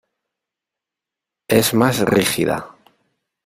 [1.47, 2.75] Es más rígida.